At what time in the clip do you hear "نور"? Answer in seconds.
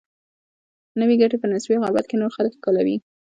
2.21-2.31